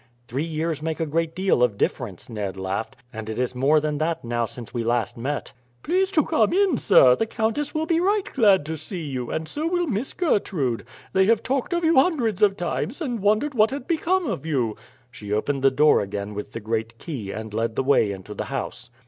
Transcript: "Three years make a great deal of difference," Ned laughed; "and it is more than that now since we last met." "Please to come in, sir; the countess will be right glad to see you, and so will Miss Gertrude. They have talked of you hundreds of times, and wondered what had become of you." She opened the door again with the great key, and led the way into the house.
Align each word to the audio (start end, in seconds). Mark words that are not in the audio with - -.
"Three 0.27 0.45
years 0.45 0.81
make 0.81 0.99
a 0.99 1.05
great 1.05 1.35
deal 1.35 1.61
of 1.61 1.77
difference," 1.77 2.27
Ned 2.27 2.57
laughed; 2.57 2.95
"and 3.13 3.29
it 3.29 3.37
is 3.37 3.53
more 3.53 3.79
than 3.79 3.99
that 3.99 4.25
now 4.25 4.45
since 4.47 4.73
we 4.73 4.83
last 4.83 5.15
met." 5.15 5.53
"Please 5.83 6.09
to 6.09 6.23
come 6.25 6.53
in, 6.53 6.79
sir; 6.79 7.15
the 7.15 7.27
countess 7.27 7.75
will 7.75 7.85
be 7.85 7.99
right 7.99 8.27
glad 8.33 8.65
to 8.65 8.77
see 8.77 9.03
you, 9.03 9.29
and 9.29 9.47
so 9.47 9.67
will 9.67 9.85
Miss 9.85 10.13
Gertrude. 10.13 10.87
They 11.13 11.25
have 11.25 11.43
talked 11.43 11.71
of 11.71 11.83
you 11.83 11.99
hundreds 11.99 12.41
of 12.41 12.57
times, 12.57 12.99
and 12.99 13.19
wondered 13.19 13.53
what 13.53 13.69
had 13.69 13.85
become 13.87 14.25
of 14.25 14.43
you." 14.43 14.75
She 15.11 15.31
opened 15.31 15.61
the 15.61 15.69
door 15.69 16.01
again 16.01 16.33
with 16.33 16.53
the 16.53 16.59
great 16.59 16.97
key, 16.97 17.29
and 17.29 17.53
led 17.53 17.75
the 17.75 17.83
way 17.83 18.11
into 18.11 18.33
the 18.33 18.45
house. 18.45 18.89